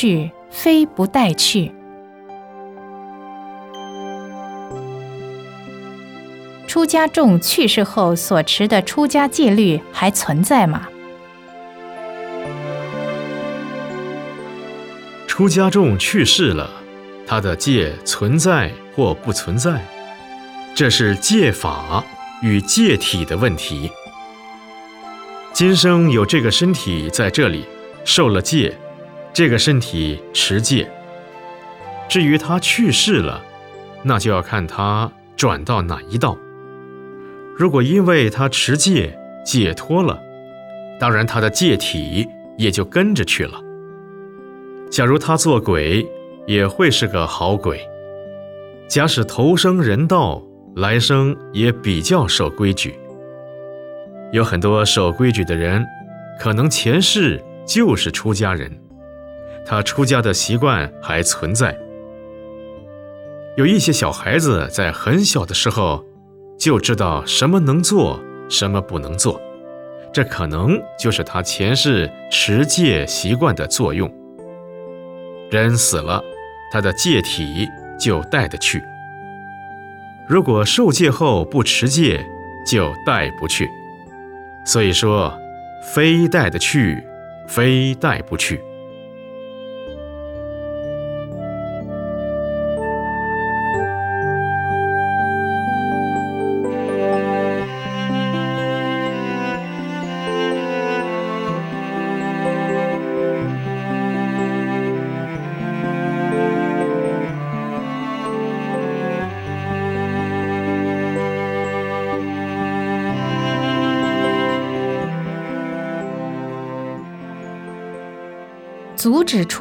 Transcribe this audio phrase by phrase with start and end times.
[0.00, 1.72] 去，非不待去。
[6.68, 10.86] 出家众去世后所持的出家戒律还存在吗？
[15.26, 16.70] 出家众去世了，
[17.26, 19.84] 他的戒存在或不存在，
[20.76, 22.04] 这是戒法
[22.40, 23.90] 与戒体的问题。
[25.52, 27.64] 今生有这个身体在这里
[28.04, 28.78] 受了戒，
[29.38, 30.90] 这个身体持戒。
[32.08, 33.40] 至于他去世了，
[34.02, 36.36] 那就要看他转到哪一道。
[37.56, 40.20] 如果因为他持戒解脱了，
[40.98, 43.62] 当然他的戒体也就跟着去了。
[44.90, 46.04] 假如他做鬼，
[46.44, 47.80] 也会是个好鬼。
[48.88, 50.42] 假使投生人道，
[50.74, 52.98] 来生也比较守规矩。
[54.32, 55.86] 有很多守规矩的人，
[56.40, 58.68] 可能前世就是出家人，
[59.68, 61.76] 他出家的习惯还存在。
[63.56, 66.04] 有一些小孩子在很小的时候。
[66.58, 69.40] 就知道什么能做，什么不能做，
[70.12, 74.12] 这可能就是他前世持戒习惯的作用。
[75.52, 76.20] 人死了，
[76.72, 78.80] 他的戒体就带得去；
[80.28, 82.26] 如果受戒后不持戒，
[82.66, 83.68] 就带不去。
[84.66, 85.32] 所以说，
[85.94, 87.00] 非带得去，
[87.46, 88.60] 非带不去。
[118.98, 119.56] 阻止出。